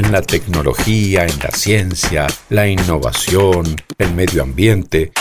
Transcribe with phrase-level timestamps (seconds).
[0.00, 5.12] en la tecnología, en la ciencia, la innovación, el medio ambiente,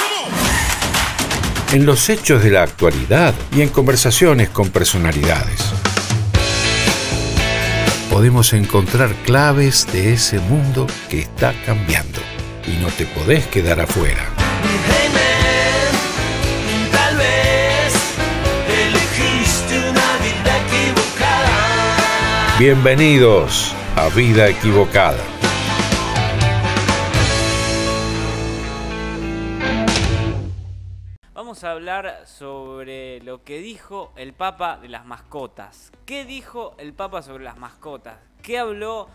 [1.73, 5.59] en los hechos de la actualidad y en conversaciones con personalidades.
[8.09, 12.21] Podemos encontrar claves de ese mundo que está cambiando
[12.65, 14.29] y no te podés quedar afuera.
[16.91, 17.93] Tal vez
[18.87, 22.57] elegiste una vida equivocada.
[22.57, 23.75] Bienvenidos
[24.07, 25.21] Vida Equivocada.
[31.33, 35.91] Vamos a hablar sobre lo que dijo el Papa de las mascotas.
[36.05, 38.17] ¿Qué dijo el Papa sobre las mascotas?
[38.41, 39.09] ¿Qué habló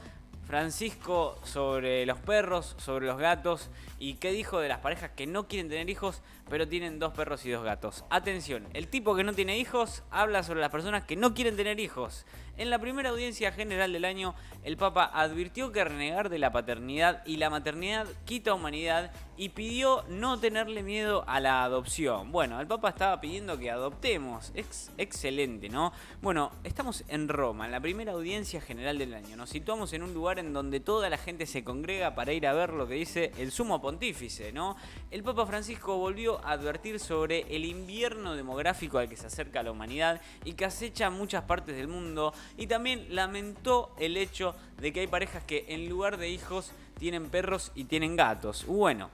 [0.47, 3.71] Francisco sobre los perros, sobre los gatos?
[3.99, 7.45] ¿Y qué dijo de las parejas que no quieren tener hijos, pero tienen dos perros
[7.47, 8.05] y dos gatos?
[8.11, 11.81] Atención, el tipo que no tiene hijos habla sobre las personas que no quieren tener
[11.81, 12.27] hijos.
[12.57, 17.27] En la primera audiencia general del año, el Papa advirtió que renegar de la paternidad
[17.27, 22.31] y la maternidad quita humanidad y pidió no tenerle miedo a la adopción.
[22.31, 24.53] Bueno, el Papa estaba pidiendo que adoptemos.
[24.55, 25.93] Ex excelente, ¿no?
[26.23, 29.37] Bueno, estamos en Roma, en la primera audiencia general del año.
[29.37, 32.53] Nos situamos en un lugar en donde toda la gente se congrega para ir a
[32.53, 34.77] ver lo que dice el sumo pontífice, ¿no?
[35.11, 39.71] El Papa Francisco volvió a advertir sobre el invierno demográfico al que se acerca la
[39.71, 45.01] humanidad y que acecha muchas partes del mundo y también lamentó el hecho de que
[45.01, 48.67] hay parejas que en lugar de hijos tienen perros y tienen gatos.
[48.67, 49.11] Bueno,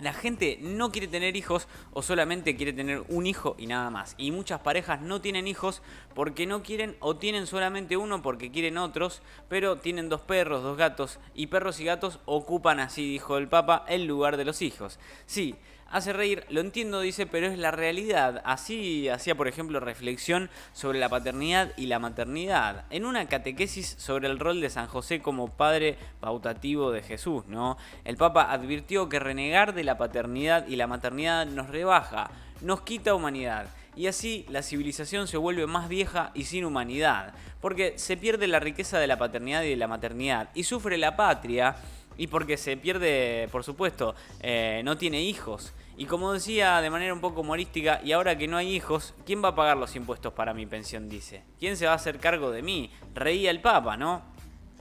[0.00, 4.14] la gente no quiere tener hijos o solamente quiere tener un hijo y nada más.
[4.18, 5.82] Y muchas parejas no tienen hijos
[6.14, 10.76] porque no quieren o tienen solamente uno porque quieren otros, pero tienen dos perros, dos
[10.76, 14.98] gatos y perros y gatos ocupan, así dijo el Papa, el lugar de los hijos.
[15.26, 15.56] Sí,
[15.90, 18.42] hace reír, lo entiendo, dice, pero es la realidad.
[18.44, 22.84] Así hacía, por ejemplo, reflexión sobre la paternidad y la maternidad.
[22.90, 27.76] En una catequesis sobre el rol de San José como padre pautativo de Jesús, ¿no?
[28.04, 33.14] El Papa advirtió que renegar de la paternidad y la maternidad nos rebaja, nos quita
[33.14, 33.66] humanidad.
[33.96, 38.60] Y así la civilización se vuelve más vieja y sin humanidad, porque se pierde la
[38.60, 41.74] riqueza de la paternidad y de la maternidad, y sufre la patria
[42.18, 45.72] y porque se pierde, por supuesto, eh, no tiene hijos.
[45.96, 49.42] Y como decía de manera un poco humorística, y ahora que no hay hijos, ¿quién
[49.42, 51.08] va a pagar los impuestos para mi pensión?
[51.08, 51.44] Dice.
[51.58, 52.90] ¿Quién se va a hacer cargo de mí?
[53.14, 54.22] Reía el Papa, ¿no?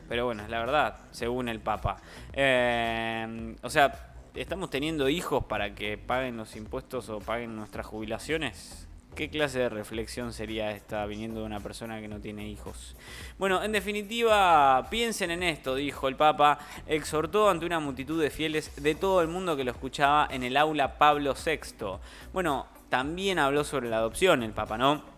[0.09, 1.97] Pero bueno, es la verdad, según el Papa.
[2.34, 8.87] Eh, o sea, ¿estamos teniendo hijos para que paguen los impuestos o paguen nuestras jubilaciones?
[9.17, 12.95] ¿Qué clase de reflexión sería esta viniendo de una persona que no tiene hijos?
[13.39, 18.72] Bueno, en definitiva, piensen en esto, dijo el Papa, exhortó ante una multitud de fieles
[18.75, 21.97] de todo el mundo que lo escuchaba en el aula Pablo VI.
[22.31, 25.16] Bueno, también habló sobre la adopción el Papa, ¿no?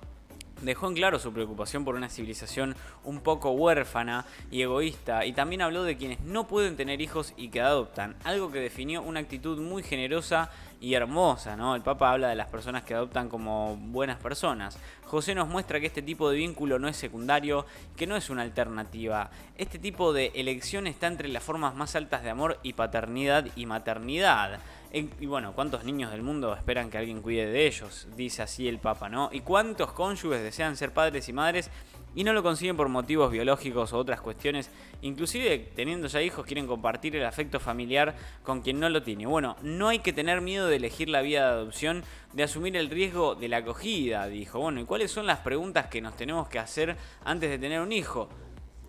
[0.62, 5.62] Dejó en claro su preocupación por una civilización un poco huérfana y egoísta y también
[5.62, 9.60] habló de quienes no pueden tener hijos y que adoptan, algo que definió una actitud
[9.60, 10.50] muy generosa
[10.82, 11.76] y hermosa, ¿no?
[11.76, 14.78] El Papa habla de las personas que adoptan como buenas personas.
[15.06, 17.66] José nos muestra que este tipo de vínculo no es secundario,
[17.98, 19.30] que no es una alternativa.
[19.58, 23.66] Este tipo de elección está entre las formas más altas de amor y paternidad y
[23.66, 24.60] maternidad.
[24.92, 28.08] Y bueno, ¿cuántos niños del mundo esperan que alguien cuide de ellos?
[28.16, 29.30] Dice así el Papa, ¿no?
[29.32, 31.70] ¿Y cuántos cónyuges desean ser padres y madres
[32.16, 34.72] y no lo consiguen por motivos biológicos o otras cuestiones?
[35.04, 39.28] Inclusive teniendo ya hijos quieren compartir el afecto familiar con quien no lo tiene.
[39.28, 42.90] Bueno, no hay que tener miedo de elegir la vía de adopción, de asumir el
[42.90, 44.60] riesgo de la acogida, dijo.
[44.60, 47.92] Bueno, ¿y cuáles son las preguntas que nos tenemos que hacer antes de tener un
[47.92, 48.28] hijo?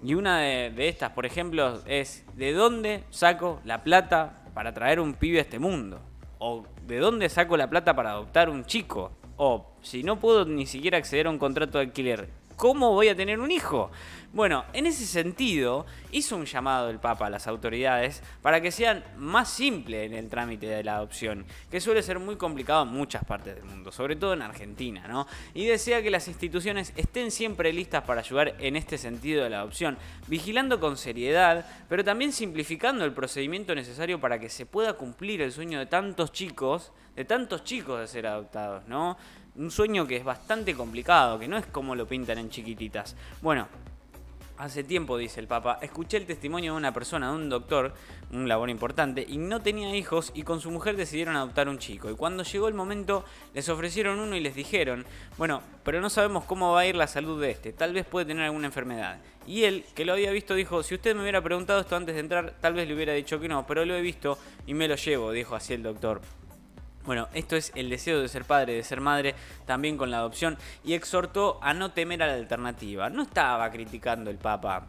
[0.02, 5.00] Y una de, de estas, por ejemplo, es ¿de dónde saco la plata para traer
[5.00, 6.00] un pibe a este mundo?
[6.38, 9.12] ¿O de dónde saco la plata para adoptar un chico?
[9.36, 12.28] O si no puedo ni siquiera acceder a un contrato de alquiler,
[12.60, 13.90] ¿cómo voy a tener un hijo?
[14.34, 19.02] Bueno, en ese sentido, hizo un llamado el Papa a las autoridades para que sean
[19.16, 23.24] más simples en el trámite de la adopción, que suele ser muy complicado en muchas
[23.24, 25.26] partes del mundo, sobre todo en Argentina, ¿no?
[25.54, 29.60] Y desea que las instituciones estén siempre listas para ayudar en este sentido de la
[29.60, 29.96] adopción,
[30.28, 35.50] vigilando con seriedad, pero también simplificando el procedimiento necesario para que se pueda cumplir el
[35.50, 39.16] sueño de tantos chicos, de tantos chicos de ser adoptados, ¿no?
[39.56, 43.16] Un sueño que es bastante complicado, que no es como lo pintan en chiquititas.
[43.42, 43.68] Bueno,
[44.60, 47.94] Hace tiempo, dice el Papa, escuché el testimonio de una persona, de un doctor,
[48.30, 52.10] un labor importante, y no tenía hijos y con su mujer decidieron adoptar un chico.
[52.10, 53.24] Y cuando llegó el momento,
[53.54, 55.06] les ofrecieron uno y les dijeron,
[55.38, 58.26] bueno, pero no sabemos cómo va a ir la salud de este, tal vez puede
[58.26, 59.22] tener alguna enfermedad.
[59.46, 62.20] Y él, que lo había visto, dijo, si usted me hubiera preguntado esto antes de
[62.20, 64.36] entrar, tal vez le hubiera dicho que no, pero lo he visto
[64.66, 66.20] y me lo llevo, dijo así el doctor.
[67.04, 69.34] Bueno, esto es el deseo de ser padre, de ser madre,
[69.66, 73.08] también con la adopción, y exhortó a no temer a la alternativa.
[73.08, 74.86] No estaba criticando el Papa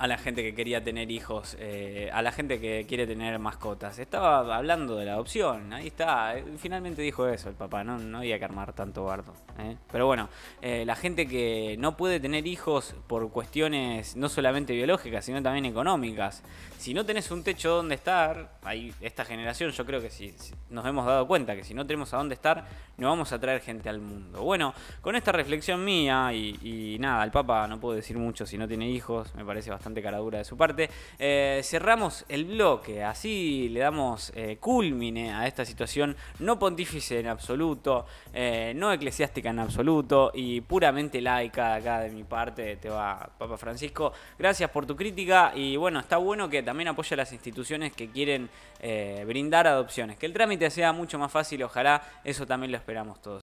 [0.00, 3.98] a la gente que quería tener hijos, eh, a la gente que quiere tener mascotas.
[3.98, 6.36] Estaba hablando de la adopción, ahí está.
[6.56, 9.34] Finalmente dijo eso el papá, no, no había que armar tanto bardo.
[9.58, 9.76] ¿eh?
[9.92, 10.30] Pero bueno,
[10.62, 15.66] eh, la gente que no puede tener hijos por cuestiones no solamente biológicas, sino también
[15.66, 16.42] económicas.
[16.78, 20.34] Si no tenés un techo donde estar, ahí, esta generación yo creo que si,
[20.70, 23.60] nos hemos dado cuenta que si no tenemos a dónde estar, no vamos a traer
[23.60, 24.42] gente al mundo.
[24.42, 24.72] Bueno,
[25.02, 28.66] con esta reflexión mía y, y nada, el Papa no puedo decir mucho si no
[28.66, 30.88] tiene hijos, me parece bastante caradura de su parte.
[31.18, 37.26] eh, cerramos el bloque, así le damos eh, culmine a esta situación no pontífice en
[37.26, 43.30] absoluto, eh, no eclesiástica en absoluto y puramente laica acá de mi parte, te va
[43.38, 44.12] Papa Francisco.
[44.38, 48.10] Gracias por tu crítica y bueno, está bueno que también apoya a las instituciones que
[48.10, 48.48] quieren
[48.80, 53.20] eh, brindar adopciones, que el trámite sea mucho más fácil, ojalá eso también lo esperamos
[53.20, 53.38] todos.